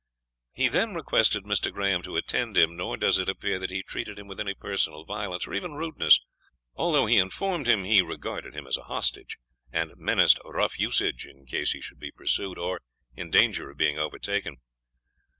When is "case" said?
11.45-11.73